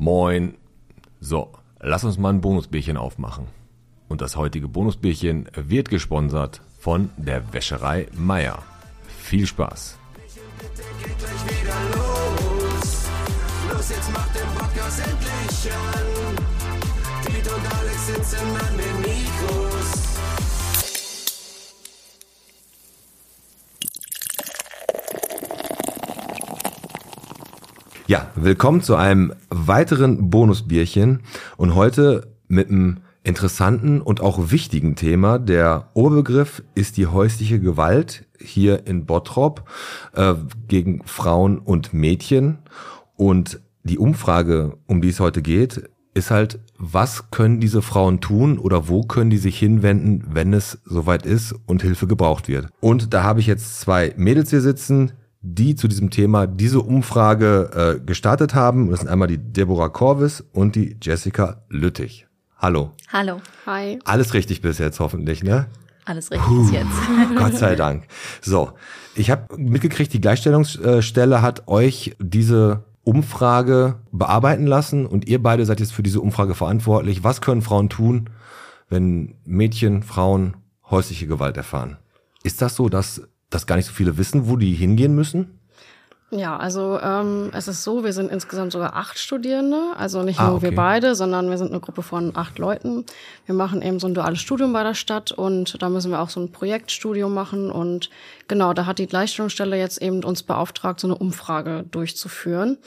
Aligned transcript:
Moin. 0.00 0.54
So, 1.20 1.52
lass 1.78 2.04
uns 2.04 2.16
mal 2.16 2.30
ein 2.30 2.40
Bonusbierchen 2.40 2.96
aufmachen. 2.96 3.48
Und 4.08 4.22
das 4.22 4.34
heutige 4.34 4.66
Bonusbierchen 4.66 5.46
wird 5.54 5.90
gesponsert 5.90 6.62
von 6.78 7.10
der 7.18 7.52
Wäscherei 7.52 8.06
Meier. 8.14 8.62
Viel 9.18 9.46
Spaß. 9.46 9.98
los. 19.48 19.69
Ja, 28.10 28.26
willkommen 28.34 28.82
zu 28.82 28.96
einem 28.96 29.32
weiteren 29.50 30.30
Bonusbierchen 30.30 31.20
und 31.56 31.76
heute 31.76 32.26
mit 32.48 32.68
einem 32.68 33.02
interessanten 33.22 34.00
und 34.00 34.20
auch 34.20 34.50
wichtigen 34.50 34.96
Thema. 34.96 35.38
Der 35.38 35.90
Oberbegriff 35.94 36.64
ist 36.74 36.96
die 36.96 37.06
häusliche 37.06 37.60
Gewalt 37.60 38.26
hier 38.40 38.84
in 38.88 39.06
Bottrop 39.06 39.62
äh, 40.14 40.34
gegen 40.66 41.04
Frauen 41.04 41.60
und 41.60 41.94
Mädchen. 41.94 42.58
Und 43.14 43.60
die 43.84 43.98
Umfrage, 43.98 44.76
um 44.88 45.00
die 45.00 45.10
es 45.10 45.20
heute 45.20 45.40
geht, 45.40 45.88
ist 46.12 46.32
halt, 46.32 46.58
was 46.78 47.30
können 47.30 47.60
diese 47.60 47.80
Frauen 47.80 48.20
tun 48.20 48.58
oder 48.58 48.88
wo 48.88 49.02
können 49.02 49.30
die 49.30 49.38
sich 49.38 49.56
hinwenden, 49.56 50.24
wenn 50.32 50.52
es 50.52 50.80
soweit 50.84 51.24
ist 51.24 51.54
und 51.66 51.82
Hilfe 51.82 52.08
gebraucht 52.08 52.48
wird. 52.48 52.70
Und 52.80 53.14
da 53.14 53.22
habe 53.22 53.38
ich 53.38 53.46
jetzt 53.46 53.78
zwei 53.78 54.12
Mädels 54.16 54.50
hier 54.50 54.62
sitzen, 54.62 55.12
die 55.42 55.74
zu 55.74 55.88
diesem 55.88 56.10
Thema 56.10 56.46
diese 56.46 56.80
Umfrage 56.80 57.98
äh, 57.98 58.04
gestartet 58.04 58.54
haben. 58.54 58.90
Das 58.90 59.00
sind 59.00 59.08
einmal 59.08 59.28
die 59.28 59.38
Deborah 59.38 59.88
Corvis 59.88 60.44
und 60.52 60.76
die 60.76 60.96
Jessica 61.00 61.62
Lüttich. 61.68 62.26
Hallo. 62.58 62.92
Hallo. 63.10 63.40
Hi. 63.66 63.98
Alles 64.04 64.34
richtig 64.34 64.60
bis 64.60 64.78
jetzt 64.78 65.00
hoffentlich, 65.00 65.42
ne? 65.42 65.66
Alles 66.04 66.30
richtig 66.30 66.48
bis 66.48 66.70
jetzt. 66.72 67.36
Gott 67.36 67.54
sei 67.54 67.74
Dank. 67.74 68.04
So, 68.42 68.72
ich 69.14 69.30
habe 69.30 69.56
mitgekriegt, 69.56 70.12
die 70.12 70.20
Gleichstellungsstelle 70.20 71.40
hat 71.40 71.68
euch 71.68 72.16
diese 72.18 72.84
Umfrage 73.02 73.96
bearbeiten 74.12 74.66
lassen 74.66 75.06
und 75.06 75.26
ihr 75.26 75.42
beide 75.42 75.64
seid 75.64 75.80
jetzt 75.80 75.92
für 75.92 76.02
diese 76.02 76.20
Umfrage 76.20 76.54
verantwortlich. 76.54 77.24
Was 77.24 77.40
können 77.40 77.62
Frauen 77.62 77.88
tun, 77.88 78.28
wenn 78.90 79.36
Mädchen, 79.44 80.02
Frauen 80.02 80.56
häusliche 80.90 81.26
Gewalt 81.26 81.56
erfahren? 81.56 81.96
Ist 82.42 82.60
das 82.60 82.76
so, 82.76 82.88
dass 82.88 83.22
das 83.50 83.66
gar 83.66 83.76
nicht 83.76 83.86
so 83.86 83.92
viele 83.92 84.16
wissen, 84.16 84.48
wo 84.48 84.56
die 84.56 84.72
hingehen 84.74 85.14
müssen? 85.14 85.60
Ja, 86.32 86.56
also 86.56 87.00
ähm, 87.02 87.50
es 87.52 87.66
ist 87.66 87.82
so, 87.82 88.04
wir 88.04 88.12
sind 88.12 88.30
insgesamt 88.30 88.70
sogar 88.70 88.94
acht 88.94 89.18
Studierende, 89.18 89.80
also 89.96 90.22
nicht 90.22 90.38
Ah, 90.38 90.46
nur 90.46 90.56
okay. 90.56 90.70
wir 90.70 90.76
beide, 90.76 91.16
sondern 91.16 91.50
wir 91.50 91.58
sind 91.58 91.72
eine 91.72 91.80
Gruppe 91.80 92.02
von 92.02 92.36
acht 92.36 92.60
Leuten. 92.60 93.04
Wir 93.46 93.54
machen 93.56 93.82
eben 93.82 93.98
so 93.98 94.06
ein 94.06 94.14
duales 94.14 94.38
Studium 94.38 94.72
bei 94.72 94.84
der 94.84 94.94
Stadt 94.94 95.32
und 95.32 95.82
da 95.82 95.88
müssen 95.88 96.12
wir 96.12 96.20
auch 96.20 96.30
so 96.30 96.38
ein 96.38 96.52
Projektstudium 96.52 97.34
machen 97.34 97.72
und 97.72 98.10
genau, 98.46 98.72
da 98.74 98.86
hat 98.86 99.00
die 99.00 99.08
Gleichstellungsstelle 99.08 99.76
jetzt 99.76 100.00
eben 100.00 100.22
uns 100.22 100.44
beauftragt, 100.44 101.00
so 101.00 101.08
eine 101.08 101.16
Umfrage 101.16 101.84
durchzuführen. 101.90 102.78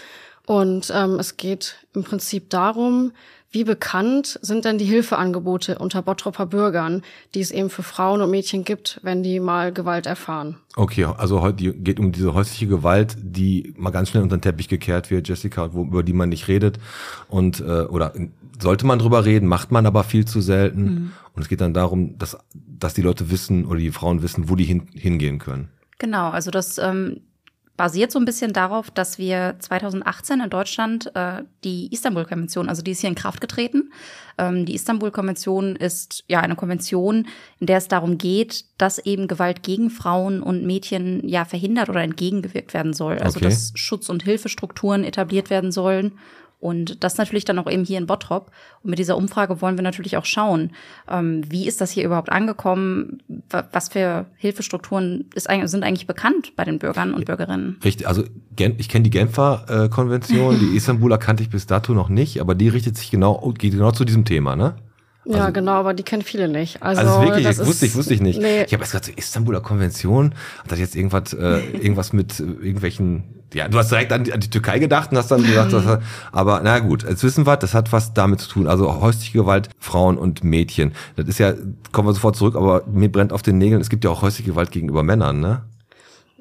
Und 0.45 0.91
ähm, 0.93 1.19
es 1.19 1.37
geht 1.37 1.75
im 1.93 2.03
Prinzip 2.03 2.49
darum, 2.49 3.11
wie 3.51 3.63
bekannt 3.63 4.39
sind 4.41 4.65
denn 4.65 4.79
die 4.79 4.85
Hilfeangebote 4.85 5.77
unter 5.77 6.01
Bottroper 6.01 6.47
Bürgern, 6.47 7.03
die 7.35 7.39
es 7.39 7.51
eben 7.51 7.69
für 7.69 7.83
Frauen 7.83 8.21
und 8.21 8.31
Mädchen 8.31 8.63
gibt, 8.63 8.99
wenn 9.03 9.21
die 9.21 9.39
mal 9.39 9.71
Gewalt 9.71 10.07
erfahren. 10.07 10.57
Okay, 10.75 11.05
also 11.05 11.41
heute 11.41 11.57
die- 11.57 11.71
geht 11.71 11.99
um 11.99 12.11
diese 12.11 12.33
häusliche 12.33 12.65
Gewalt, 12.67 13.15
die 13.21 13.73
mal 13.77 13.91
ganz 13.91 14.09
schnell 14.09 14.23
unter 14.23 14.37
den 14.37 14.41
Teppich 14.41 14.69
gekehrt 14.69 15.11
wird, 15.11 15.27
Jessica, 15.29 15.71
wo, 15.73 15.83
über 15.83 16.01
die 16.01 16.13
man 16.13 16.29
nicht 16.29 16.47
redet 16.47 16.79
und 17.29 17.59
äh, 17.61 17.83
oder 17.83 18.13
sollte 18.59 18.85
man 18.87 18.97
drüber 18.99 19.23
reden, 19.23 19.47
macht 19.47 19.71
man 19.71 19.85
aber 19.85 20.03
viel 20.03 20.25
zu 20.25 20.41
selten. 20.41 21.13
Und 21.35 21.41
es 21.41 21.47
geht 21.47 21.61
dann 21.61 21.73
darum, 21.73 22.17
dass 22.17 22.37
dass 22.55 22.93
die 22.93 23.01
Leute 23.01 23.29
wissen 23.31 23.65
oder 23.65 23.79
die 23.79 23.91
Frauen 23.91 24.21
wissen, 24.23 24.49
wo 24.49 24.55
die 24.55 24.65
hin, 24.65 24.87
hingehen 24.93 25.39
können. 25.39 25.69
Genau, 25.99 26.29
also 26.31 26.51
das 26.51 26.77
ähm, 26.79 27.21
basiert 27.75 28.11
so 28.11 28.19
ein 28.19 28.25
bisschen 28.25 28.53
darauf, 28.53 28.91
dass 28.91 29.17
wir 29.17 29.55
2018 29.59 30.41
in 30.41 30.49
Deutschland 30.49 31.11
äh, 31.15 31.43
die 31.63 31.91
Istanbul-Konvention, 31.91 32.69
also 32.69 32.83
die 32.83 32.91
ist 32.91 33.01
hier 33.01 33.09
in 33.09 33.15
Kraft 33.15 33.41
getreten. 33.41 33.91
Ähm, 34.37 34.65
die 34.65 34.75
Istanbul-Konvention 34.75 35.75
ist 35.75 36.23
ja 36.27 36.41
eine 36.41 36.55
Konvention, 36.55 37.27
in 37.59 37.67
der 37.67 37.77
es 37.77 37.87
darum 37.87 38.17
geht, 38.19 38.65
dass 38.77 38.99
eben 38.99 39.27
Gewalt 39.27 39.63
gegen 39.63 39.89
Frauen 39.89 40.43
und 40.43 40.63
Mädchen 40.65 41.27
ja 41.27 41.45
verhindert 41.45 41.89
oder 41.89 42.01
entgegengewirkt 42.01 42.73
werden 42.73 42.93
soll. 42.93 43.17
Also 43.17 43.37
Okay. 43.37 43.45
dass 43.45 43.71
Schutz- 43.75 44.09
und 44.09 44.23
Hilfestrukturen 44.23 45.03
etabliert 45.03 45.49
werden 45.49 45.71
sollen. 45.71 46.13
Und 46.63 47.03
das 47.03 47.17
natürlich 47.17 47.43
dann 47.43 47.59
auch 47.59 47.69
eben 47.69 47.83
hier 47.83 47.97
in 47.97 48.07
Bottrop. 48.07 48.49
Und 48.83 48.89
mit 48.91 48.97
dieser 48.99 49.17
Umfrage 49.17 49.61
wollen 49.61 49.77
wir 49.77 49.83
natürlich 49.83 50.15
auch 50.15 50.23
schauen, 50.23 50.71
ähm, 51.09 51.41
wie 51.49 51.67
ist 51.67 51.81
das 51.81 51.91
hier 51.91 52.05
überhaupt 52.05 52.31
angekommen? 52.31 53.21
Wa- 53.49 53.67
Was 53.73 53.89
für 53.89 54.25
Hilfestrukturen 54.37 55.25
ist, 55.35 55.49
sind 55.65 55.83
eigentlich 55.83 56.07
bekannt 56.07 56.53
bei 56.55 56.63
den 56.63 56.79
Bürgern 56.79 57.13
und 57.13 57.25
Bürgerinnen? 57.25 57.79
Richtig, 57.83 58.07
also 58.07 58.23
ich 58.57 58.87
kenne 58.89 59.03
die 59.03 59.09
Genfer 59.09 59.65
äh, 59.67 59.89
Konvention, 59.89 60.57
die 60.61 60.77
Istanbuler 60.77 61.17
kannte 61.17 61.43
ich 61.43 61.49
bis 61.49 61.65
dato 61.67 61.93
noch 61.93 62.07
nicht, 62.07 62.39
aber 62.39 62.55
die 62.55 62.69
richtet 62.69 62.95
sich 62.97 63.11
genau 63.11 63.33
geht 63.59 63.73
genau 63.73 63.91
zu 63.91 64.05
diesem 64.05 64.23
Thema, 64.23 64.55
ne? 64.55 64.75
Ja, 65.25 65.41
Also- 65.41 65.53
genau, 65.53 65.71
aber 65.73 65.93
die 65.93 66.03
kennen 66.03 66.21
viele 66.21 66.47
nicht. 66.47 66.81
Also, 66.83 67.01
Also, 67.01 67.21
wirklich, 67.21 67.45
das 67.45 67.57
das 67.57 67.67
wusste 67.67 67.85
ich, 67.85 67.95
wusste 67.95 68.13
ich 68.13 68.21
nicht. 68.21 68.39
Nee, 68.41 68.63
Ich 68.63 68.73
habe 68.73 68.83
erst 68.83 68.91
gerade 68.91 69.05
so 69.05 69.11
Istanbuler 69.15 69.61
Konvention, 69.61 70.33
hat 70.63 70.71
das 70.71 70.79
jetzt 70.79 70.95
irgendwas, 70.95 71.33
äh, 71.33 71.59
irgendwas 71.73 72.11
mit 72.13 72.39
äh, 72.39 72.43
irgendwelchen, 72.43 73.23
ja, 73.53 73.67
du 73.67 73.77
hast 73.77 73.89
direkt 73.91 74.11
an 74.11 74.23
die, 74.25 74.33
an 74.33 74.39
die 74.39 74.49
Türkei 74.49 74.79
gedacht 74.79 75.11
und 75.11 75.17
hast 75.17 75.29
dann 75.31 75.43
gesagt, 75.43 75.71
das, 75.73 75.99
aber 76.31 76.61
na 76.63 76.79
gut, 76.79 77.03
jetzt 77.03 77.23
wissen 77.23 77.45
wir, 77.45 77.55
das 77.55 77.73
hat 77.73 77.91
was 77.93 78.13
damit 78.13 78.41
zu 78.41 78.49
tun. 78.49 78.67
Also 78.67 78.99
häusliche 78.99 79.37
Gewalt, 79.37 79.69
Frauen 79.79 80.17
und 80.17 80.43
Mädchen. 80.43 80.91
Das 81.15 81.27
ist 81.27 81.37
ja, 81.39 81.53
kommen 81.91 82.07
wir 82.07 82.13
sofort 82.13 82.35
zurück, 82.35 82.55
aber 82.55 82.83
mir 82.87 83.11
brennt 83.11 83.31
auf 83.31 83.41
den 83.43 83.57
Nägeln, 83.59 83.79
es 83.79 83.89
gibt 83.89 84.03
ja 84.03 84.09
auch 84.09 84.21
häusliche 84.23 84.49
Gewalt 84.51 84.71
gegenüber 84.71 85.03
Männern, 85.03 85.39
ne? 85.39 85.61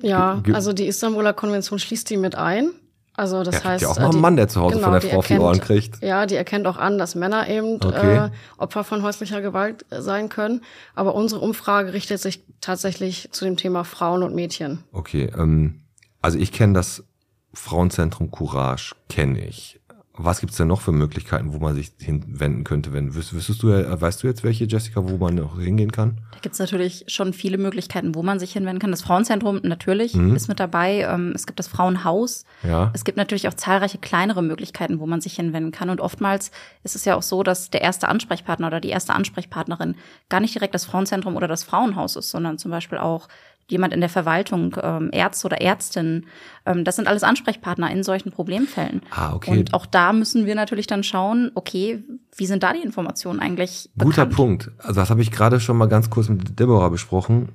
ja, 0.01 0.43
also 0.53 0.73
die 0.73 0.87
Istanbuler 0.89 1.33
Konvention 1.33 1.79
schließt 1.79 2.11
die 2.11 2.17
mit 2.17 2.35
ein. 2.35 2.71
Also 3.15 3.43
das 3.45 3.57
Ja, 3.57 3.65
heißt, 3.65 3.83
ja 3.83 3.89
auch 3.89 3.97
äh, 3.97 4.01
mal 4.01 4.05
einen 4.07 4.13
die- 4.13 4.19
Mann, 4.21 4.37
der 4.37 4.49
zu 4.49 4.61
Hause 4.63 4.79
von 4.81 4.93
der 4.93 5.01
Frau 5.03 5.19
auf 5.19 5.27
die 5.27 5.39
Ohren 5.39 5.61
kriegt. 5.61 6.03
Ja, 6.03 6.25
die 6.25 6.35
erkennt 6.35 6.67
auch 6.67 6.79
an, 6.79 6.97
dass 6.97 7.15
Männer 7.15 7.47
eben 7.49 7.75
Okay. 7.85 8.17
äh, 8.27 8.31
Opfer 8.57 8.85
von 8.85 9.03
häuslicher 9.03 9.43
Gewalt 9.43 9.85
äh, 9.91 10.01
sein 10.01 10.31
können. 10.31 10.63
Aber 10.95 11.15
unsere 11.15 11.41
Umfrage 11.43 11.93
richtet 11.93 12.21
sich 12.21 12.43
tatsächlich 12.63 13.29
zu 13.33 13.45
dem 13.45 13.57
Thema 13.59 13.85
Frauen 13.85 14.23
und 14.23 14.35
Mädchen. 14.35 14.85
Okay, 14.93 15.31
ähm, 15.37 15.83
also 16.23 16.39
ich 16.39 16.53
kenne 16.53 16.73
das 16.73 17.05
Frauenzentrum 17.53 18.31
Courage, 18.31 18.95
kenne 19.11 19.45
ich. 19.45 19.79
Was 20.15 20.41
gibt's 20.41 20.59
denn 20.59 20.69
noch 20.69 20.83
für 20.83 20.93
Möglichkeiten, 20.93 21.55
wo 21.55 21.59
man 21.59 21.75
sich 21.75 21.91
hinwenden 21.99 22.65
könnte? 22.65 22.93
Wenn 22.93 23.13
wüs- 23.13 23.33
wüsstest 23.33 23.63
du, 23.63 23.71
ja- 23.71 23.99
weißt 23.99 24.23
du 24.23 24.27
jetzt 24.27 24.45
welche, 24.45 24.67
Jessica, 24.67 25.09
wo 25.09 25.17
man 25.17 25.37
noch 25.37 25.59
hingehen 25.59 25.91
kann? 25.91 26.19
Da 26.33 26.39
gibt 26.41 26.53
es 26.53 26.59
natürlich 26.59 27.05
schon 27.09 27.33
viele 27.33 27.57
Möglichkeiten, 27.57 28.15
wo 28.15 28.23
man 28.23 28.39
sich 28.39 28.53
hinwenden 28.53 28.79
kann. 28.79 28.91
Das 28.91 29.01
Frauenzentrum 29.01 29.61
natürlich 29.63 30.15
Mhm. 30.15 30.37
ist 30.37 30.49
mit 30.49 30.61
dabei. 30.61 31.07
Ähm, 31.11 31.33
Es 31.35 31.47
gibt 31.47 31.59
das 31.59 31.67
Frauenhaus. 31.69 32.45
Ja. 32.63 32.91
Es 32.93 33.05
gibt 33.05 33.17
natürlich 33.17 33.49
auch 33.49 33.55
zahlreiche 33.55 33.97
kleinere 33.99 34.43
Möglichkeiten, 34.43 35.01
wo 35.01 35.07
man 35.07 35.23
sich 35.23 35.35
hinwenden 35.37 35.71
kann. 35.73 35.89
Und 35.89 36.01
oftmals 36.03 36.51
ist 36.85 36.95
es 36.95 37.07
ja 37.07 37.17
auch 37.17 37.23
so, 37.23 37.43
dass 37.43 37.71
der 37.71 37.81
erste 37.81 38.09
Ansprechpartner 38.09 38.67
oder 38.67 38.81
die 38.81 38.91
erste 38.91 39.15
Ansprechpartnerin 39.15 39.95
gar 40.29 40.41
nicht 40.41 40.55
direkt 40.55 40.75
das 40.75 40.85
Frauenzentrum 40.85 41.37
oder 41.37 41.49
das 41.49 41.65
Frauenhaus 41.65 42.17
ist, 42.17 42.29
sondern 42.31 42.59
zum 42.59 42.71
Beispiel 42.71 42.99
auch 42.99 43.29
jemand 43.73 43.93
in 43.93 44.01
der 44.01 44.09
Verwaltung, 44.09 44.77
ähm, 44.81 45.11
Ärzte 45.13 45.47
oder 45.47 45.61
Ärztin. 45.61 46.27
Ähm, 46.65 46.85
das 46.85 46.97
sind 46.97 47.09
alles 47.09 47.25
Ansprechpartner 47.25 47.91
in 47.91 48.03
solchen 48.05 48.31
Problemfällen. 48.31 49.03
Ah, 49.11 49.35
okay. 49.35 49.51
Und 49.51 49.75
auch 49.75 49.87
da 49.87 50.13
müssen 50.13 50.47
wir 50.47 50.55
natürlich 50.55 50.87
dann 50.87 51.03
schauen, 51.03 51.51
okay, 51.55 52.05
wie 52.37 52.47
sind 52.47 52.63
da 52.63 52.73
die 52.73 52.83
Informationen 52.83 53.41
eigentlich 53.41 53.91
Guter 53.99 54.27
bekannt? 54.27 54.37
Punkt. 54.37 54.71
Also 54.79 55.01
das 55.01 55.11
habe 55.11 55.23
ich 55.23 55.33
gerade 55.33 55.59
schon 55.59 55.77
mal 55.77 55.87
ganz 55.87 56.11
kurz 56.11 56.29
mit 56.29 56.61
Deborah 56.61 56.89
besprochen. 56.89 57.49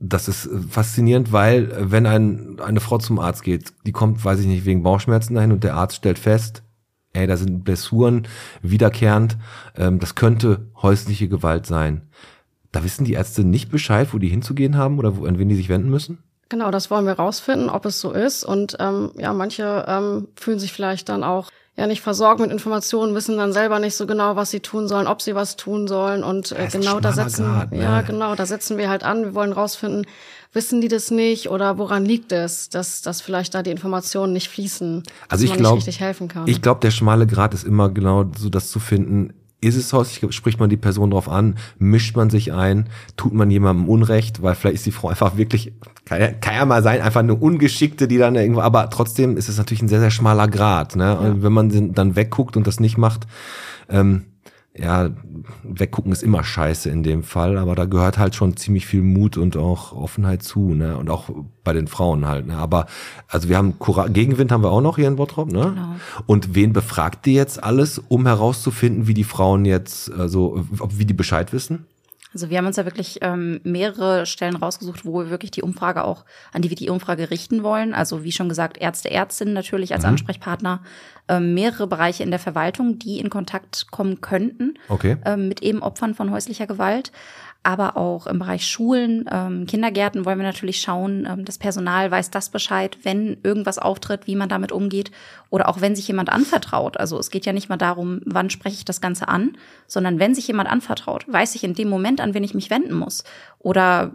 Das 0.00 0.28
ist 0.28 0.46
äh, 0.46 0.58
faszinierend, 0.70 1.32
weil 1.32 1.70
äh, 1.70 1.90
wenn 1.90 2.06
ein, 2.06 2.58
eine 2.60 2.80
Frau 2.80 2.98
zum 2.98 3.18
Arzt 3.18 3.42
geht, 3.42 3.72
die 3.86 3.92
kommt, 3.92 4.24
weiß 4.24 4.40
ich 4.40 4.46
nicht, 4.46 4.64
wegen 4.64 4.82
Bauchschmerzen 4.82 5.34
dahin 5.34 5.52
und 5.52 5.64
der 5.64 5.74
Arzt 5.74 5.96
stellt 5.96 6.18
fest, 6.18 6.62
ey, 7.14 7.26
da 7.26 7.36
sind 7.36 7.64
Blessuren 7.64 8.26
wiederkehrend, 8.62 9.38
ähm, 9.76 9.98
das 10.00 10.14
könnte 10.14 10.70
häusliche 10.82 11.28
Gewalt 11.28 11.66
sein. 11.66 12.02
Da 12.74 12.82
wissen 12.82 13.04
die 13.04 13.12
Ärzte 13.12 13.44
nicht 13.44 13.70
Bescheid, 13.70 14.08
wo 14.12 14.18
die 14.18 14.28
hinzugehen 14.28 14.76
haben 14.76 14.98
oder 14.98 15.16
wo, 15.16 15.26
an 15.26 15.38
wen 15.38 15.48
die 15.48 15.54
sich 15.54 15.68
wenden 15.68 15.90
müssen? 15.90 16.18
Genau, 16.48 16.72
das 16.72 16.90
wollen 16.90 17.06
wir 17.06 17.12
rausfinden, 17.12 17.70
ob 17.70 17.86
es 17.86 18.00
so 18.00 18.10
ist. 18.10 18.44
Und 18.44 18.76
ähm, 18.80 19.12
ja, 19.16 19.32
manche 19.32 19.84
ähm, 19.86 20.26
fühlen 20.34 20.58
sich 20.58 20.72
vielleicht 20.72 21.08
dann 21.08 21.22
auch 21.22 21.48
ja 21.76 21.86
nicht 21.86 22.00
versorgt 22.02 22.40
mit 22.40 22.50
Informationen, 22.50 23.14
wissen 23.14 23.36
dann 23.36 23.52
selber 23.52 23.78
nicht 23.78 23.94
so 23.96 24.06
genau, 24.06 24.36
was 24.36 24.50
sie 24.50 24.60
tun 24.60 24.88
sollen, 24.88 25.06
ob 25.06 25.22
sie 25.22 25.34
was 25.36 25.56
tun 25.56 25.86
sollen. 25.86 26.24
Und 26.24 26.50
äh, 26.52 26.68
genau 26.70 26.98
da 26.98 27.12
setzen, 27.12 27.44
Grat, 27.44 27.70
ne? 27.72 27.82
ja 27.82 28.02
genau, 28.02 28.34
da 28.34 28.44
setzen 28.44 28.76
wir 28.76 28.88
halt 28.88 29.04
an. 29.04 29.22
Wir 29.22 29.34
wollen 29.34 29.52
rausfinden, 29.52 30.04
wissen 30.52 30.80
die 30.80 30.88
das 30.88 31.10
nicht 31.12 31.50
oder 31.50 31.78
woran 31.78 32.04
liegt 32.04 32.32
es, 32.32 32.70
dass, 32.70 33.02
dass 33.02 33.20
vielleicht 33.20 33.54
da 33.54 33.62
die 33.62 33.70
Informationen 33.70 34.32
nicht 34.32 34.48
fließen, 34.48 35.02
dass 35.04 35.12
Also 35.28 35.44
ich 35.44 35.50
man 35.50 35.58
glaube, 35.58 35.76
nicht 35.76 35.86
richtig 35.86 36.00
helfen 36.00 36.28
kann. 36.28 36.46
ich 36.46 36.60
glaube, 36.60 36.80
der 36.80 36.90
schmale 36.90 37.26
Grat 37.26 37.54
ist 37.54 37.64
immer 37.64 37.88
genau 37.88 38.24
so 38.36 38.48
das 38.50 38.70
zu 38.70 38.80
finden. 38.80 39.32
Ist 39.64 39.76
es 39.76 39.92
häuslich, 39.92 40.34
spricht 40.34 40.60
man 40.60 40.70
die 40.70 40.76
Person 40.76 41.10
drauf 41.10 41.28
an, 41.28 41.56
mischt 41.78 42.16
man 42.16 42.30
sich 42.30 42.52
ein, 42.52 42.88
tut 43.16 43.32
man 43.32 43.50
jemandem 43.50 43.88
Unrecht, 43.88 44.42
weil 44.42 44.54
vielleicht 44.54 44.76
ist 44.76 44.86
die 44.86 44.92
Frau 44.92 45.08
einfach 45.08 45.36
wirklich, 45.36 45.72
kann 46.04 46.20
ja, 46.20 46.32
kann 46.32 46.54
ja 46.54 46.64
mal 46.64 46.82
sein, 46.82 47.00
einfach 47.00 47.20
eine 47.20 47.34
Ungeschickte, 47.34 48.08
die 48.08 48.18
dann 48.18 48.34
irgendwo, 48.34 48.60
aber 48.60 48.90
trotzdem 48.90 49.36
ist 49.36 49.48
es 49.48 49.58
natürlich 49.58 49.82
ein 49.82 49.88
sehr, 49.88 50.00
sehr 50.00 50.10
schmaler 50.10 50.48
Grad. 50.48 50.96
Ne? 50.96 51.18
Und 51.18 51.42
wenn 51.42 51.52
man 51.52 51.94
dann 51.94 52.16
wegguckt 52.16 52.56
und 52.56 52.66
das 52.66 52.80
nicht 52.80 52.98
macht, 52.98 53.26
ähm, 53.88 54.24
ja, 54.76 55.10
weggucken 55.62 56.10
ist 56.10 56.24
immer 56.24 56.42
scheiße 56.42 56.90
in 56.90 57.04
dem 57.04 57.22
Fall, 57.22 57.58
aber 57.58 57.76
da 57.76 57.84
gehört 57.84 58.18
halt 58.18 58.34
schon 58.34 58.56
ziemlich 58.56 58.86
viel 58.86 59.02
Mut 59.02 59.36
und 59.36 59.56
auch 59.56 59.92
Offenheit 59.92 60.42
zu, 60.42 60.74
ne? 60.74 60.96
Und 60.96 61.10
auch 61.10 61.30
bei 61.62 61.72
den 61.72 61.86
Frauen 61.86 62.26
halt, 62.26 62.48
ne? 62.48 62.56
Aber 62.56 62.86
also 63.28 63.48
wir 63.48 63.56
haben 63.56 63.78
Cora 63.78 64.08
Gegenwind 64.08 64.50
haben 64.50 64.64
wir 64.64 64.72
auch 64.72 64.80
noch 64.80 64.96
hier 64.96 65.06
in 65.06 65.14
Bottrop, 65.14 65.52
ne? 65.52 65.72
Genau. 65.74 65.94
Und 66.26 66.56
wen 66.56 66.72
befragt 66.72 67.24
ihr 67.28 67.34
jetzt 67.34 67.62
alles, 67.62 68.00
um 68.08 68.26
herauszufinden, 68.26 69.06
wie 69.06 69.14
die 69.14 69.24
Frauen 69.24 69.64
jetzt, 69.64 70.10
also 70.12 70.64
ob 70.80 70.98
wie 70.98 71.06
die 71.06 71.14
Bescheid 71.14 71.52
wissen? 71.52 71.86
Also 72.34 72.50
wir 72.50 72.58
haben 72.58 72.66
uns 72.66 72.76
ja 72.76 72.84
wirklich 72.84 73.20
ähm, 73.22 73.60
mehrere 73.62 74.26
Stellen 74.26 74.56
rausgesucht, 74.56 75.06
wo 75.06 75.20
wir 75.20 75.30
wirklich 75.30 75.52
die 75.52 75.62
Umfrage 75.62 76.04
auch, 76.04 76.24
an 76.52 76.62
die 76.62 76.68
wir 76.68 76.76
die 76.76 76.90
Umfrage 76.90 77.30
richten 77.30 77.62
wollen. 77.62 77.94
Also 77.94 78.24
wie 78.24 78.32
schon 78.32 78.48
gesagt, 78.48 78.76
Ärzte, 78.76 79.10
Ärztinnen 79.10 79.54
natürlich 79.54 79.94
als 79.94 80.04
Ansprechpartner, 80.04 80.82
ähm, 81.28 81.54
mehrere 81.54 81.86
Bereiche 81.86 82.22
in 82.22 82.30
der 82.30 82.40
Verwaltung, 82.40 82.98
die 82.98 83.20
in 83.20 83.30
Kontakt 83.30 83.90
kommen 83.90 84.20
könnten 84.20 84.74
Okay. 84.88 85.16
ähm, 85.24 85.48
mit 85.48 85.62
eben 85.62 85.82
Opfern 85.82 86.14
von 86.14 86.30
häuslicher 86.30 86.66
Gewalt. 86.66 87.12
Aber 87.66 87.96
auch 87.96 88.26
im 88.26 88.38
Bereich 88.38 88.66
Schulen, 88.66 89.24
ähm, 89.32 89.66
Kindergärten 89.66 90.26
wollen 90.26 90.38
wir 90.38 90.44
natürlich 90.44 90.82
schauen, 90.82 91.26
ähm, 91.26 91.46
das 91.46 91.56
Personal 91.56 92.10
weiß 92.10 92.30
das 92.30 92.50
Bescheid, 92.50 92.98
wenn 93.04 93.38
irgendwas 93.42 93.78
auftritt, 93.78 94.26
wie 94.26 94.36
man 94.36 94.50
damit 94.50 94.70
umgeht. 94.70 95.10
Oder 95.48 95.70
auch 95.70 95.80
wenn 95.80 95.96
sich 95.96 96.06
jemand 96.06 96.28
anvertraut. 96.28 96.98
Also 96.98 97.18
es 97.18 97.30
geht 97.30 97.46
ja 97.46 97.54
nicht 97.54 97.70
mal 97.70 97.78
darum, 97.78 98.20
wann 98.26 98.50
spreche 98.50 98.76
ich 98.76 98.84
das 98.84 99.00
Ganze 99.00 99.28
an, 99.28 99.56
sondern 99.86 100.18
wenn 100.18 100.34
sich 100.34 100.46
jemand 100.46 100.70
anvertraut, 100.70 101.24
weiß 101.26 101.54
ich 101.54 101.64
in 101.64 101.74
dem 101.74 101.88
Moment, 101.88 102.20
an 102.20 102.34
wen 102.34 102.44
ich 102.44 102.54
mich 102.54 102.68
wenden 102.68 102.92
muss. 102.92 103.24
Oder 103.58 104.12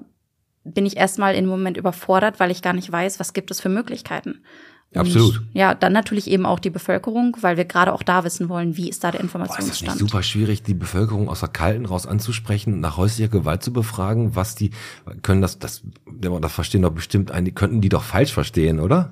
bin 0.63 0.85
ich 0.85 0.97
erstmal 0.97 1.33
dem 1.33 1.47
Moment 1.47 1.75
überfordert, 1.75 2.39
weil 2.39 2.51
ich 2.51 2.61
gar 2.61 2.73
nicht 2.73 2.91
weiß, 2.91 3.19
was 3.19 3.33
gibt 3.33 3.49
es 3.49 3.61
für 3.61 3.69
Möglichkeiten. 3.69 4.43
Und 4.91 5.01
Absolut. 5.01 5.43
Ja, 5.53 5.75
dann 5.75 5.93
natürlich 5.93 6.27
eben 6.27 6.47
auch 6.47 6.57
die 6.57 6.71
Bevölkerung, 6.71 7.37
weil 7.41 7.57
wir 7.57 7.65
gerade 7.65 7.93
auch 7.93 8.01
da 8.01 8.23
wissen 8.23 8.49
wollen, 8.49 8.75
wie 8.75 8.89
ist 8.89 9.03
da 9.03 9.11
der 9.11 9.19
Boah, 9.19 9.25
ist 9.25 9.33
das 9.33 9.41
nicht 9.41 9.81
Informationsstand. 9.83 9.99
super 9.99 10.23
schwierig, 10.23 10.63
die 10.63 10.73
Bevölkerung 10.73 11.29
aus 11.29 11.41
der 11.41 11.49
Kalten 11.49 11.85
raus 11.85 12.07
anzusprechen, 12.07 12.79
nach 12.79 12.97
häuslicher 12.97 13.29
Gewalt 13.29 13.61
zu 13.61 13.71
befragen, 13.71 14.35
was 14.35 14.55
die 14.55 14.71
können 15.21 15.43
das, 15.43 15.59
das, 15.59 15.83
das 16.07 16.51
verstehen 16.51 16.81
doch 16.81 16.91
bestimmt 16.91 17.29
einige, 17.29 17.53
könnten 17.53 17.81
die 17.81 17.89
doch 17.89 18.01
falsch 18.01 18.33
verstehen, 18.33 18.79
oder? 18.79 19.11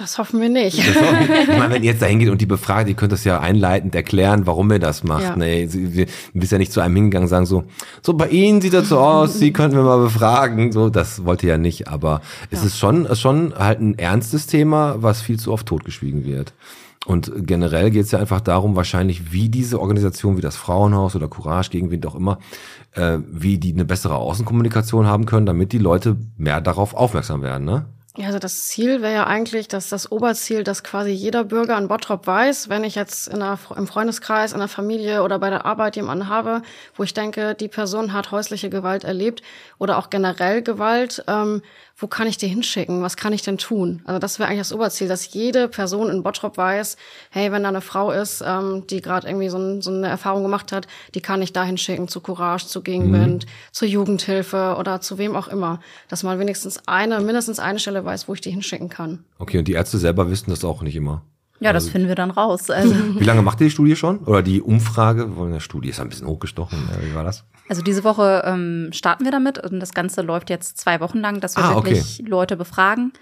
Das 0.00 0.16
hoffen 0.16 0.40
wir 0.40 0.48
nicht. 0.48 0.78
ich 0.78 1.48
meine, 1.48 1.74
wenn 1.74 1.82
ihr 1.82 1.90
jetzt 1.90 2.00
da 2.00 2.06
hingeht 2.06 2.30
und 2.30 2.40
die 2.40 2.46
befragt, 2.46 2.88
ihr 2.88 2.94
könnt 2.94 3.12
das 3.12 3.24
ja 3.24 3.38
einleitend 3.38 3.94
erklären, 3.94 4.46
warum 4.46 4.72
ihr 4.72 4.78
das 4.78 5.04
macht. 5.04 5.24
Ja. 5.24 5.36
Nee, 5.36 5.68
wir 5.70 6.06
bist 6.32 6.52
ja 6.52 6.56
nicht 6.56 6.72
zu 6.72 6.80
einem 6.80 6.96
hingegangen 6.96 7.24
und 7.24 7.28
sagen 7.28 7.44
so, 7.44 7.64
so 8.00 8.14
bei 8.14 8.28
Ihnen 8.28 8.62
sieht 8.62 8.72
das 8.72 8.88
so 8.88 8.98
aus, 8.98 9.38
Sie 9.38 9.52
könnten 9.52 9.76
wir 9.76 9.82
mal 9.84 9.98
befragen. 9.98 10.72
So, 10.72 10.88
das 10.88 11.26
wollt 11.26 11.42
ihr 11.42 11.50
ja 11.50 11.58
nicht, 11.58 11.88
aber 11.88 12.22
es 12.50 12.64
ist 12.64 12.78
schon, 12.78 13.04
ist 13.04 13.20
schon 13.20 13.52
halt 13.54 13.82
ein 13.82 13.98
ernstes 13.98 14.46
Thema, 14.46 14.96
was 15.02 15.20
viel 15.20 15.38
zu 15.38 15.52
oft 15.52 15.66
totgeschwiegen 15.66 16.24
wird. 16.24 16.54
Und 17.04 17.30
generell 17.46 17.90
geht 17.90 18.06
es 18.06 18.10
ja 18.10 18.20
einfach 18.20 18.40
darum, 18.40 18.76
wahrscheinlich, 18.76 19.32
wie 19.32 19.50
diese 19.50 19.80
Organisation, 19.80 20.38
wie 20.38 20.42
das 20.42 20.56
Frauenhaus 20.56 21.14
oder 21.14 21.28
Courage, 21.28 21.68
gegen 21.68 21.90
wen 21.90 22.02
auch 22.06 22.14
immer, 22.14 22.38
äh, 22.92 23.18
wie 23.30 23.58
die 23.58 23.74
eine 23.74 23.84
bessere 23.84 24.16
Außenkommunikation 24.16 25.06
haben 25.06 25.26
können, 25.26 25.44
damit 25.44 25.72
die 25.72 25.78
Leute 25.78 26.16
mehr 26.38 26.62
darauf 26.62 26.94
aufmerksam 26.94 27.42
werden, 27.42 27.66
ne? 27.66 27.84
Ja, 28.16 28.26
also 28.26 28.40
das 28.40 28.66
Ziel 28.66 29.02
wäre 29.02 29.14
ja 29.14 29.26
eigentlich, 29.28 29.68
dass 29.68 29.88
das 29.88 30.10
Oberziel, 30.10 30.64
dass 30.64 30.82
quasi 30.82 31.10
jeder 31.10 31.44
Bürger 31.44 31.78
in 31.78 31.86
Bottrop 31.86 32.26
weiß, 32.26 32.68
wenn 32.68 32.82
ich 32.82 32.96
jetzt 32.96 33.28
in 33.28 33.40
einer, 33.40 33.56
im 33.76 33.86
Freundeskreis, 33.86 34.52
in 34.52 34.58
der 34.58 34.66
Familie 34.66 35.22
oder 35.22 35.38
bei 35.38 35.48
der 35.48 35.64
Arbeit 35.64 35.94
jemanden 35.94 36.28
habe, 36.28 36.62
wo 36.96 37.04
ich 37.04 37.14
denke, 37.14 37.54
die 37.54 37.68
Person 37.68 38.12
hat 38.12 38.32
häusliche 38.32 38.68
Gewalt 38.68 39.04
erlebt 39.04 39.42
oder 39.78 39.96
auch 39.96 40.10
generell 40.10 40.60
Gewalt, 40.62 41.22
ähm, 41.28 41.62
wo 42.00 42.06
kann 42.06 42.26
ich 42.26 42.38
die 42.38 42.48
hinschicken? 42.48 43.02
Was 43.02 43.16
kann 43.16 43.34
ich 43.34 43.42
denn 43.42 43.58
tun? 43.58 44.00
Also 44.04 44.18
das 44.18 44.38
wäre 44.38 44.48
eigentlich 44.48 44.60
das 44.60 44.72
Oberziel, 44.72 45.06
dass 45.06 45.32
jede 45.34 45.68
Person 45.68 46.08
in 46.08 46.22
Bottrop 46.22 46.56
weiß, 46.56 46.96
hey, 47.30 47.52
wenn 47.52 47.62
da 47.62 47.68
eine 47.68 47.82
Frau 47.82 48.10
ist, 48.10 48.42
ähm, 48.44 48.84
die 48.88 49.02
gerade 49.02 49.28
irgendwie 49.28 49.50
so, 49.50 49.58
ein, 49.58 49.82
so 49.82 49.90
eine 49.90 50.08
Erfahrung 50.08 50.42
gemacht 50.42 50.72
hat, 50.72 50.86
die 51.14 51.20
kann 51.20 51.42
ich 51.42 51.52
da 51.52 51.62
hinschicken 51.62 52.08
zu 52.08 52.20
Courage, 52.20 52.66
zu 52.66 52.82
Gegenwind, 52.82 53.44
zur 53.70 53.86
Jugendhilfe 53.86 54.76
oder 54.78 55.00
zu 55.02 55.18
wem 55.18 55.36
auch 55.36 55.48
immer. 55.48 55.80
Dass 56.08 56.22
man 56.22 56.38
wenigstens 56.38 56.80
eine, 56.88 57.20
mindestens 57.20 57.58
eine 57.58 57.78
Stelle 57.78 58.04
weiß, 58.04 58.28
wo 58.28 58.34
ich 58.34 58.40
die 58.40 58.50
hinschicken 58.50 58.88
kann. 58.88 59.24
Okay, 59.38 59.58
und 59.58 59.68
die 59.68 59.72
Ärzte 59.72 59.98
selber 59.98 60.30
wissen 60.30 60.50
das 60.50 60.64
auch 60.64 60.82
nicht 60.82 60.96
immer. 60.96 61.22
Ja, 61.60 61.72
das 61.72 61.88
finden 61.90 62.08
wir 62.08 62.14
dann 62.14 62.30
raus. 62.30 62.70
Also, 62.70 62.94
Wie 63.20 63.24
lange 63.24 63.42
macht 63.42 63.60
ihr 63.60 63.66
die 63.66 63.70
Studie 63.70 63.94
schon? 63.96 64.18
Oder 64.20 64.42
die 64.42 64.62
Umfrage? 64.62 65.28
Wir 65.28 65.36
wollen 65.36 65.52
ja 65.52 65.60
Studie 65.60 65.90
ist 65.90 66.00
ein 66.00 66.08
bisschen 66.08 66.26
hochgestochen. 66.26 66.78
Wie 67.02 67.14
war 67.14 67.24
das? 67.24 67.44
also 67.68 67.82
diese 67.82 68.02
Woche 68.02 68.42
ähm, 68.46 68.88
starten 68.92 69.24
wir 69.24 69.30
damit 69.30 69.58
und 69.58 69.78
das 69.78 69.92
Ganze 69.94 70.22
läuft 70.22 70.50
jetzt 70.50 70.76
zwei 70.78 70.98
Wochen 71.00 71.18
lang, 71.18 71.40
dass 71.40 71.56
wir 71.56 71.64
Ah, 71.64 71.76
okay. 71.76 71.90
wirklich 71.90 72.22
Leute 72.26 72.56
befragen. 72.56 73.12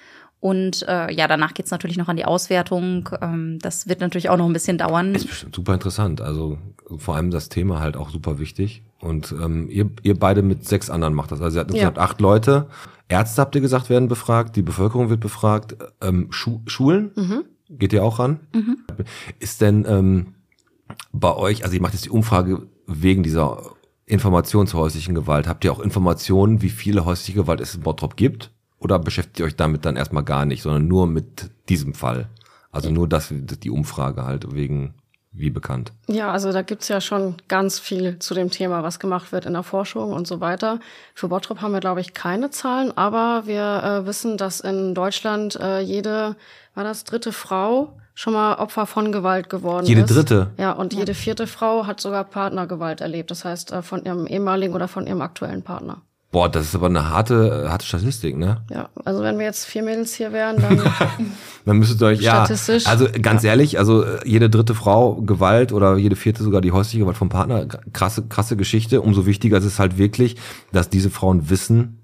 Und 0.40 0.86
äh, 0.88 1.12
ja, 1.12 1.26
danach 1.26 1.52
geht's 1.52 1.70
natürlich 1.72 1.98
noch 1.98 2.08
an 2.08 2.16
die 2.16 2.24
Auswertung. 2.24 3.08
Ähm, 3.20 3.58
das 3.60 3.88
wird 3.88 4.00
natürlich 4.00 4.30
auch 4.30 4.36
noch 4.38 4.46
ein 4.46 4.52
bisschen 4.52 4.78
dauern. 4.78 5.14
Ist 5.16 5.26
bestimmt 5.28 5.54
super 5.56 5.74
interessant. 5.74 6.20
Also 6.20 6.56
vor 6.96 7.16
allem 7.16 7.30
das 7.32 7.48
Thema 7.48 7.80
halt 7.80 7.96
auch 7.96 8.08
super 8.10 8.38
wichtig. 8.38 8.84
Und 9.00 9.32
ähm, 9.32 9.68
ihr, 9.68 9.90
ihr 10.02 10.18
beide 10.18 10.42
mit 10.42 10.64
sechs 10.66 10.88
anderen 10.90 11.12
macht 11.12 11.32
das. 11.32 11.40
Also 11.42 11.58
ihr 11.58 11.62
habt 11.64 11.74
Ja. 11.74 11.92
acht 11.96 12.20
Leute. 12.20 12.68
Ärzte 13.08 13.42
habt 13.42 13.54
ihr 13.56 13.60
gesagt, 13.60 13.90
werden 13.90 14.06
befragt, 14.08 14.54
die 14.56 14.62
Bevölkerung 14.62 15.10
wird 15.10 15.20
befragt. 15.20 15.76
Ähm, 16.00 16.28
Schu 16.30 16.60
Schulen 16.66 17.10
geht 17.68 17.92
ihr 17.92 18.04
auch 18.04 18.18
ran? 18.18 18.40
Ist 19.38 19.60
denn 19.60 19.84
ähm, 19.88 20.34
bei 21.12 21.34
euch, 21.34 21.64
also 21.64 21.74
ihr 21.74 21.82
macht 21.82 21.94
jetzt 21.94 22.04
die 22.04 22.10
Umfrage 22.10 22.66
wegen 22.86 23.22
dieser 23.22 23.72
Information 24.06 24.66
zur 24.66 24.80
häuslichen 24.80 25.14
Gewalt. 25.14 25.46
Habt 25.46 25.64
ihr 25.64 25.72
auch 25.72 25.80
Informationen, 25.80 26.62
wie 26.62 26.70
viele 26.70 27.04
häusliche 27.04 27.40
Gewalt 27.40 27.60
es 27.60 27.74
in 27.74 27.82
Bottrop 27.82 28.16
gibt? 28.16 28.50
Oder 28.78 28.98
beschäftigt 28.98 29.40
ihr 29.40 29.46
euch 29.46 29.56
damit 29.56 29.84
dann 29.84 29.96
erstmal 29.96 30.24
gar 30.24 30.46
nicht, 30.46 30.62
sondern 30.62 30.88
nur 30.88 31.06
mit 31.06 31.50
diesem 31.68 31.94
Fall? 31.94 32.28
Also 32.70 32.90
nur 32.90 33.08
das, 33.08 33.32
die 33.32 33.70
Umfrage 33.70 34.24
halt 34.24 34.54
wegen 34.54 34.94
wie 35.38 35.50
bekannt. 35.50 35.92
Ja, 36.06 36.30
also 36.30 36.52
da 36.52 36.62
gibt's 36.62 36.88
ja 36.88 37.00
schon 37.00 37.36
ganz 37.48 37.78
viel 37.78 38.18
zu 38.18 38.34
dem 38.34 38.50
Thema, 38.50 38.82
was 38.82 38.98
gemacht 38.98 39.32
wird 39.32 39.46
in 39.46 39.52
der 39.52 39.62
Forschung 39.62 40.12
und 40.12 40.26
so 40.26 40.40
weiter. 40.40 40.80
Für 41.14 41.28
Bottrop 41.28 41.60
haben 41.60 41.72
wir, 41.72 41.80
glaube 41.80 42.00
ich, 42.00 42.14
keine 42.14 42.50
Zahlen, 42.50 42.96
aber 42.96 43.46
wir 43.46 43.82
äh, 43.82 44.06
wissen, 44.06 44.36
dass 44.36 44.60
in 44.60 44.94
Deutschland 44.94 45.56
äh, 45.56 45.80
jede, 45.80 46.36
war 46.74 46.84
das 46.84 47.04
dritte 47.04 47.32
Frau 47.32 47.96
schon 48.14 48.32
mal 48.32 48.56
Opfer 48.56 48.86
von 48.86 49.12
Gewalt 49.12 49.48
geworden 49.48 49.86
Jede 49.86 50.00
ist. 50.00 50.10
dritte? 50.10 50.50
Ja, 50.58 50.72
und 50.72 50.92
jede 50.92 51.14
vierte 51.14 51.46
Frau 51.46 51.86
hat 51.86 52.00
sogar 52.00 52.24
Partnergewalt 52.24 53.00
erlebt. 53.00 53.30
Das 53.30 53.44
heißt, 53.44 53.70
äh, 53.70 53.82
von 53.82 54.04
ihrem 54.04 54.26
ehemaligen 54.26 54.74
oder 54.74 54.88
von 54.88 55.06
ihrem 55.06 55.22
aktuellen 55.22 55.62
Partner. 55.62 56.02
Boah, 56.30 56.50
das 56.50 56.66
ist 56.66 56.74
aber 56.74 56.86
eine 56.86 57.08
harte, 57.08 57.68
harte 57.70 57.86
Statistik, 57.86 58.36
ne? 58.36 58.62
Ja, 58.70 58.90
also 59.04 59.22
wenn 59.22 59.38
wir 59.38 59.46
jetzt 59.46 59.64
vier 59.64 59.82
Mädels 59.82 60.14
hier 60.14 60.32
wären, 60.32 60.60
dann 60.60 60.78
Dann 61.64 61.78
müsstet 61.78 62.02
ihr 62.02 62.06
euch, 62.06 62.20
ja, 62.20 62.44
Statistisch. 62.44 62.86
also 62.86 63.06
ganz 63.20 63.44
ehrlich, 63.44 63.78
also 63.78 64.02
äh, 64.02 64.26
jede 64.26 64.50
dritte 64.50 64.74
Frau 64.74 65.16
Gewalt 65.16 65.72
oder 65.72 65.96
jede 65.96 66.16
vierte 66.16 66.42
sogar 66.42 66.60
die 66.60 66.72
häusliche 66.72 67.00
Gewalt 67.00 67.16
vom 67.16 67.28
Partner, 67.28 67.66
krasse, 67.92 68.26
krasse 68.28 68.56
Geschichte. 68.56 69.00
Umso 69.00 69.26
wichtiger 69.26 69.58
ist 69.58 69.64
es 69.64 69.78
halt 69.78 69.96
wirklich, 69.96 70.36
dass 70.72 70.90
diese 70.90 71.10
Frauen 71.10 71.50
wissen, 71.50 71.98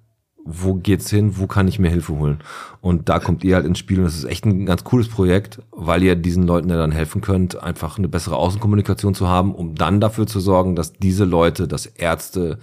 wo 0.45 0.75
geht's 0.75 1.09
hin, 1.09 1.39
wo 1.39 1.47
kann 1.47 1.69
ich 1.69 1.79
mir 1.79 1.91
Hilfe 1.91 2.19
holen. 2.19 2.41
Und 2.81 3.09
da 3.09 3.19
kommt 3.19 3.45
ihr 3.45 3.57
halt 3.57 3.65
ins 3.65 3.79
Spiel 3.79 3.99
und 3.99 4.05
das 4.05 4.17
ist 4.17 4.25
echt 4.25 4.45
ein 4.45 4.67
ganz 4.67 4.85
cooles 4.85 5.09
Projekt, 5.09 5.61
weil 5.71 6.03
ihr 6.03 6.17
diesen 6.17 6.43
Leuten 6.43 6.69
ja 6.69 6.77
dann 6.77 6.93
helfen 6.93 7.23
könnt, 7.23 7.63
einfach 7.63 7.97
eine 7.99 8.09
bessere 8.09 8.37
Außenkommunikation 8.37 9.15
zu 9.15 9.29
haben, 9.29 9.55
um 9.55 9.75
dann 9.75 10.01
dafür 10.01 10.27
zu 10.27 10.41
sorgen, 10.41 10.77
dass 10.77 10.93
diese 10.93 11.25
Leute, 11.25 11.67
dass 11.67 11.87
Ärzte, 11.87 12.59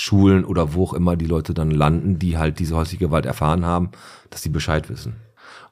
Schulen 0.00 0.44
oder 0.44 0.74
wo 0.74 0.84
auch 0.84 0.94
immer 0.94 1.16
die 1.16 1.26
Leute 1.26 1.54
dann 1.54 1.72
landen, 1.72 2.20
die 2.20 2.38
halt 2.38 2.60
diese 2.60 2.76
häusliche 2.76 3.06
Gewalt 3.06 3.26
erfahren 3.26 3.66
haben, 3.66 3.90
dass 4.30 4.42
sie 4.42 4.48
Bescheid 4.48 4.88
wissen. 4.88 5.16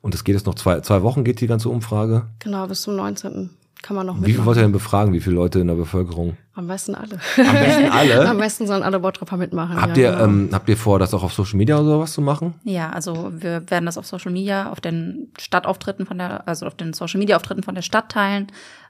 Und 0.01 0.17
es 0.17 0.25
geht 0.25 0.35
jetzt 0.35 0.47
noch 0.47 0.57
zwei, 0.57 0.81
zwei 0.81 1.03
Wochen 1.03 1.23
geht 1.23 1.41
die 1.41 1.47
ganze 1.47 1.69
Umfrage. 1.69 2.27
genau 2.41 2.67
bis 2.67 2.83
zum 2.83 2.97
19. 2.97 3.51
kann 3.83 3.95
man 3.95 4.05
noch 4.05 4.17
Wie 4.17 4.19
viel 4.19 4.29
mitmachen. 4.31 4.47
wollt 4.47 4.57
ihr 4.57 4.63
denn 4.63 4.73
befragen? 4.73 5.13
Wie 5.13 5.21
viele 5.21 5.37
Leute 5.37 5.61
in 5.61 5.69
der 5.69 5.77
Bevölkerung? 5.77 6.37
Am 6.55 6.67
besten 6.67 6.97
alle. 6.97 7.21
Am 7.37 7.53
besten 7.53 7.91
alle? 7.93 8.29
Am 8.31 8.39
besten 8.39 8.67
sollen 8.67 8.83
alle 8.83 8.99
Bottropper 8.99 9.37
mitmachen. 9.37 9.81
Habt 9.81 9.97
ja, 9.97 10.11
ihr, 10.11 10.13
genau. 10.17 10.25
ähm, 10.25 10.49
habt 10.53 10.69
ihr 10.69 10.77
vor, 10.77 10.99
das 10.99 11.15
auch 11.15 11.23
auf 11.23 11.33
Social 11.33 11.59
Media 11.59 11.77
oder 11.77 11.91
sowas 11.91 12.13
zu 12.13 12.21
machen? 12.21 12.55
Ja, 12.65 12.91
also 12.91 13.31
wir 13.33 13.71
werden 13.71 13.87
das 13.87 13.97
auf 13.97 14.07
Social 14.07 14.33
Media, 14.33 14.73
auf 14.73 14.81
den 14.81 15.29
Stadtauftritten 15.39 16.05
von 16.05 16.19
der, 16.19 16.49
also 16.49 16.67
auf 16.67 16.75
den 16.75 16.95
Social 16.95 17.21
Media 17.21 17.37
Auftritten 17.37 17.63
von 17.63 17.77
der 17.77 17.83
Stadt 17.83 18.09
teilen. 18.09 18.49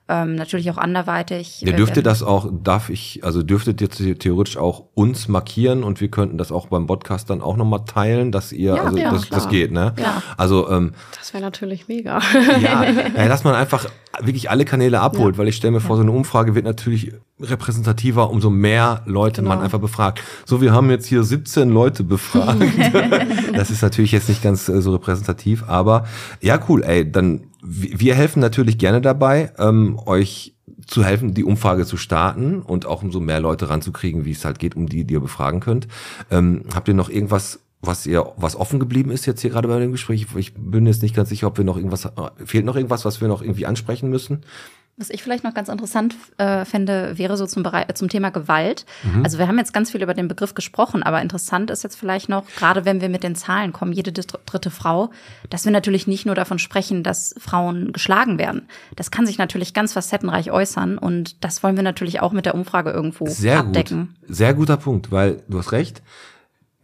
Ähm, 0.09 0.37
natürlich 0.37 0.71
auch 0.71 0.79
anderweitig. 0.79 1.63
Ihr 1.63 1.67
Wir 1.69 1.77
dürftet 1.77 1.97
werden- 1.97 2.05
das 2.05 2.23
auch, 2.23 2.49
darf 2.63 2.91
ich, 2.91 3.25
also 3.25 3.43
dürftet 3.43 3.81
ihr 3.81 3.89
the- 3.93 4.15
theoretisch 4.15 4.57
auch 4.57 4.85
uns 4.95 5.27
markieren 5.27 5.83
und 5.83 6.01
wir 6.01 6.09
könnten 6.13 6.39
das 6.39 6.53
auch 6.53 6.69
beim 6.69 6.87
Podcast 6.87 7.29
dann 7.29 7.43
auch 7.43 7.57
nochmal 7.57 7.85
teilen, 7.87 8.31
dass 8.31 8.53
ihr, 8.53 8.77
Ja, 8.77 8.85
also 8.85 8.97
ja, 8.99 9.11
das, 9.11 9.29
das 9.29 9.49
geht, 9.49 9.73
ne? 9.73 9.95
Ja. 9.99 10.23
Also 10.37 10.71
ähm, 10.71 10.93
Das 11.19 11.35
wäre 11.35 11.43
natürlich 11.43 11.89
mega. 11.89 12.21
ja, 12.61 12.85
ja, 12.85 13.27
dass 13.29 13.43
man 13.43 13.55
einfach 13.57 13.87
wirklich 14.23 14.51
alle 14.51 14.65
Kanäle 14.65 15.01
abholt, 15.01 15.39
weil 15.39 15.49
ich 15.49 15.57
stelle 15.57 15.73
mir 15.73 15.81
vor, 15.81 15.97
so 15.97 16.03
eine 16.03 16.13
Umfrage 16.13 16.55
wird 16.55 16.65
natürlich 16.65 17.13
repräsentativer, 17.41 18.31
umso 18.31 18.51
mehr 18.51 19.03
Leute 19.07 19.43
man 19.43 19.53
Genau. 19.53 19.65
einfach 19.65 19.79
befragt. 19.79 20.23
So, 20.45 20.61
wir 20.61 20.73
haben 20.73 20.91
jetzt 20.91 21.07
hier 21.07 21.23
17 21.23 21.69
Leute 21.69 22.03
befragt. 22.05 22.63
das 23.55 23.71
ist 23.71 23.83
natürlich 23.83 24.13
jetzt 24.13 24.29
nicht 24.29 24.43
ganz 24.43 24.69
äh, 24.69 24.81
so 24.81 24.93
repräsentativ, 24.93 25.65
aber 25.69 26.07
ja, 26.41 26.59
cool, 26.69 26.83
ey, 26.83 27.11
dann 27.11 27.43
wir 27.69 28.15
helfen 28.15 28.41
natürlich 28.41 28.79
gerne 28.79 29.01
dabei, 29.01 29.53
ähm, 29.59 29.99
euch 30.07 30.55
zu 30.87 31.05
helfen, 31.05 31.35
die 31.35 31.43
Umfrage 31.45 31.85
zu 31.85 31.97
starten 31.97 32.63
und 32.63 32.87
auch 32.87 33.03
um 33.03 33.11
so 33.11 33.19
mehr 33.19 33.41
Leute 33.41 33.69
ranzukriegen, 33.69 34.25
wie 34.25 34.31
es 34.31 34.45
halt 34.45 34.59
geht, 34.61 34.77
um 34.77 34.89
die, 34.89 35.05
die 35.05 35.15
ihr 35.15 35.21
befragen 35.21 35.61
könnt. 35.61 35.89
Ähm, 36.31 36.63
habt 36.75 36.87
ihr 36.87 36.95
noch 36.95 37.09
irgendwas, 37.11 37.59
was 37.87 38.07
ihr, 38.07 38.33
was 38.37 38.57
offen 38.57 38.79
geblieben 38.81 39.11
ist 39.11 39.27
jetzt 39.27 39.41
hier 39.41 39.51
gerade 39.51 39.69
bei 39.69 39.79
dem 39.79 39.93
Gespräch? 39.93 40.27
Ich 40.37 40.55
bin 40.55 40.87
jetzt 40.87 41.03
nicht 41.03 41.15
ganz 41.15 41.29
sicher, 41.29 41.47
ob 41.47 41.57
wir 41.59 41.65
noch 41.65 41.77
irgendwas, 41.77 42.05
äh, 42.05 42.11
fehlt 42.45 42.65
noch 42.65 42.77
irgendwas, 42.77 43.05
was 43.05 43.21
wir 43.21 43.29
noch 43.29 43.43
irgendwie 43.43 43.67
ansprechen 43.67 44.11
müssen? 44.11 44.43
Was 44.99 45.11
ich 45.11 45.23
vielleicht 45.23 45.45
noch 45.45 45.53
ganz 45.53 45.69
interessant 45.69 46.17
äh, 46.39 46.65
fände, 46.65 47.19
wäre 47.19 47.37
so 47.37 47.45
zum, 47.45 47.63
Bereich, 47.63 47.85
zum 47.97 48.09
Thema 48.09 48.31
Gewalt. 48.31 48.87
Also 49.23 49.37
wir 49.37 49.47
haben 49.47 49.59
jetzt 49.59 49.75
ganz 49.75 49.91
viel 49.91 50.03
über 50.03 50.15
den 50.15 50.27
Begriff 50.27 50.55
gesprochen, 50.55 51.03
aber 51.03 51.21
interessant 51.21 51.71
ist 51.71 51.85
jetzt 51.85 51.97
vielleicht 51.97 52.31
noch, 52.31 52.45
gerade 52.57 52.87
wenn 52.87 53.03
wir 53.03 53.11
mit 53.11 53.23
den 53.23 53.35
Zahlen 53.35 53.75
kommen, 53.75 53.93
jede 53.93 54.11
dr- 54.11 54.41
dritte 54.47 54.71
Frau, 54.71 55.11
dass 55.51 55.67
wir 55.67 55.73
natürlich 55.73 56.07
nicht 56.07 56.25
nur 56.25 56.35
davon 56.35 56.59
sprechen, 56.59 57.03
dass 57.03 57.35
Frauen 57.37 57.93
geschlagen 57.93 58.39
werden. 58.39 58.69
Das 58.97 59.11
kann 59.11 59.27
sich 59.27 59.37
natürlich 59.37 59.75
ganz 59.75 59.93
facettenreich 59.93 60.51
äußern 60.51 60.97
und 60.97 61.45
das 61.45 61.63
wollen 61.63 61.77
wir 61.77 61.83
natürlich 61.83 62.21
auch 62.23 62.33
mit 62.33 62.47
der 62.47 62.55
Umfrage 62.55 62.91
irgendwo 62.91 63.27
Sehr 63.27 63.59
abdecken. 63.59 64.15
gut. 64.27 64.35
Sehr 64.35 64.55
guter 64.55 64.79
Punkt, 64.79 65.13
weil 65.13 65.43
du 65.47 65.59
hast 65.59 65.73
recht. 65.73 66.01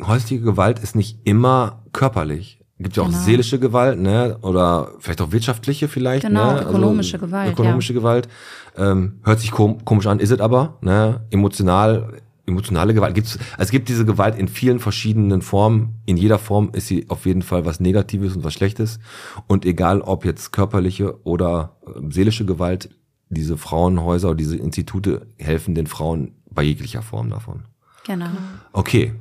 Häusliche 0.06 0.42
Gewalt 0.42 0.78
ist 0.78 0.96
nicht 0.96 1.18
immer 1.24 1.82
körperlich. 1.92 2.58
Gibt 2.78 2.96
ja 2.96 3.04
auch 3.04 3.08
Genau. 3.08 3.18
seelische 3.20 3.60
Gewalt, 3.60 4.00
ne? 4.00 4.38
Oder 4.42 4.90
vielleicht 4.98 5.20
auch 5.20 5.30
wirtschaftliche 5.30 5.86
vielleicht, 5.88 6.26
Genau, 6.26 6.52
ne? 6.54 6.62
ökonomische 6.62 7.18
Gewalt, 7.18 7.52
Ökonomische 7.52 7.94
Gewalt. 7.94 8.28
Ähm, 8.76 9.20
hört 9.22 9.38
sich 9.40 9.52
kom 9.52 9.84
komisch 9.84 10.06
an, 10.06 10.18
ist 10.18 10.30
es 10.30 10.40
aber, 10.40 10.78
ne? 10.80 11.20
Emotional, 11.30 12.20
emotionale 12.46 12.92
Gewalt 12.92 13.14
gibt's. 13.14 13.38
Also 13.52 13.62
es 13.62 13.70
gibt 13.70 13.88
diese 13.88 14.04
Gewalt 14.04 14.36
in 14.36 14.48
vielen 14.48 14.80
verschiedenen 14.80 15.42
Formen. 15.42 16.00
In 16.06 16.16
jeder 16.16 16.38
Form 16.38 16.70
ist 16.72 16.88
sie 16.88 17.06
auf 17.08 17.24
jeden 17.24 17.42
Fall 17.42 17.64
was 17.64 17.78
Negatives 17.78 18.34
und 18.34 18.42
was 18.42 18.54
Schlechtes. 18.54 18.98
Und 19.46 19.64
egal 19.64 20.00
ob 20.00 20.24
jetzt 20.24 20.50
körperliche 20.52 21.24
oder 21.24 21.76
ähm, 21.96 22.10
seelische 22.10 22.44
Gewalt, 22.44 22.90
diese 23.28 23.56
Frauenhäuser 23.56 24.28
oder 24.30 24.36
diese 24.38 24.56
Institute 24.56 25.26
helfen 25.38 25.74
den 25.76 25.86
Frauen 25.86 26.32
bei 26.50 26.64
jeglicher 26.64 27.02
Form 27.02 27.30
davon. 27.30 27.62
Genau. 28.06 28.26
Okay. 28.72 29.12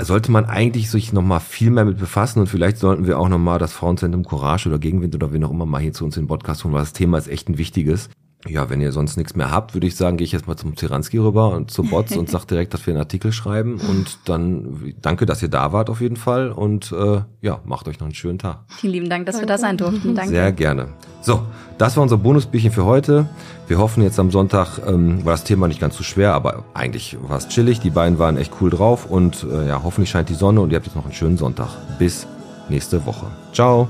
Sollte 0.00 0.30
man 0.30 0.44
eigentlich 0.44 0.90
sich 0.90 1.12
noch 1.12 1.22
mal 1.22 1.40
viel 1.40 1.70
mehr 1.70 1.84
mit 1.84 1.98
befassen 1.98 2.38
und 2.38 2.46
vielleicht 2.46 2.78
sollten 2.78 3.06
wir 3.06 3.18
auch 3.18 3.28
noch 3.28 3.38
mal 3.38 3.58
das 3.58 3.72
Frauenzentrum 3.72 4.24
Courage 4.24 4.68
oder 4.68 4.78
Gegenwind 4.78 5.14
oder 5.14 5.32
wen 5.32 5.42
auch 5.42 5.50
immer 5.50 5.66
mal 5.66 5.80
hier 5.82 5.92
zu 5.92 6.04
uns 6.04 6.16
in 6.16 6.22
den 6.22 6.28
Podcast 6.28 6.62
holen, 6.62 6.72
weil 6.72 6.82
das 6.82 6.92
Thema 6.92 7.18
ist 7.18 7.26
echt 7.26 7.48
ein 7.48 7.58
wichtiges. 7.58 8.08
Ja, 8.46 8.70
wenn 8.70 8.80
ihr 8.80 8.92
sonst 8.92 9.16
nichts 9.16 9.34
mehr 9.34 9.50
habt, 9.50 9.74
würde 9.74 9.88
ich 9.88 9.96
sagen, 9.96 10.16
gehe 10.16 10.24
ich 10.24 10.30
jetzt 10.30 10.46
mal 10.46 10.56
zum 10.56 10.76
Tiranski 10.76 11.18
rüber 11.18 11.50
und 11.50 11.72
zu 11.72 11.82
Bots 11.82 12.16
und 12.16 12.30
sag 12.30 12.44
direkt, 12.44 12.72
dass 12.72 12.86
wir 12.86 12.94
einen 12.94 13.00
Artikel 13.00 13.32
schreiben 13.32 13.80
und 13.80 14.18
dann 14.26 14.94
danke, 15.02 15.26
dass 15.26 15.42
ihr 15.42 15.48
da 15.48 15.72
wart 15.72 15.90
auf 15.90 16.00
jeden 16.00 16.16
Fall 16.16 16.50
und 16.52 16.92
äh, 16.92 17.22
ja, 17.40 17.60
macht 17.64 17.88
euch 17.88 17.98
noch 17.98 18.06
einen 18.06 18.14
schönen 18.14 18.38
Tag. 18.38 18.60
Vielen 18.68 18.92
lieben 18.92 19.10
Dank, 19.10 19.26
dass 19.26 19.40
wir 19.40 19.46
da 19.46 19.58
sein 19.58 19.76
durften. 19.76 20.14
Danke. 20.14 20.30
Sehr 20.30 20.52
gerne. 20.52 20.88
So, 21.20 21.42
das 21.78 21.96
war 21.96 22.04
unser 22.04 22.16
Bonusbierchen 22.16 22.70
für 22.70 22.84
heute. 22.84 23.28
Wir 23.66 23.78
hoffen 23.78 24.04
jetzt 24.04 24.20
am 24.20 24.30
Sonntag, 24.30 24.78
ähm, 24.86 25.24
war 25.24 25.32
das 25.32 25.42
Thema 25.42 25.66
nicht 25.66 25.80
ganz 25.80 25.96
so 25.96 26.04
schwer, 26.04 26.32
aber 26.34 26.64
eigentlich 26.74 27.16
war 27.28 27.38
es 27.38 27.48
chillig. 27.48 27.80
Die 27.80 27.90
beiden 27.90 28.20
waren 28.20 28.36
echt 28.36 28.52
cool 28.60 28.70
drauf 28.70 29.06
und 29.06 29.44
äh, 29.50 29.66
ja, 29.66 29.82
hoffentlich 29.82 30.10
scheint 30.10 30.28
die 30.28 30.34
Sonne 30.34 30.60
und 30.60 30.70
ihr 30.70 30.76
habt 30.76 30.86
jetzt 30.86 30.94
noch 30.96 31.04
einen 31.04 31.14
schönen 31.14 31.36
Sonntag. 31.36 31.70
Bis 31.98 32.26
nächste 32.68 33.04
Woche. 33.04 33.26
Ciao. 33.52 33.88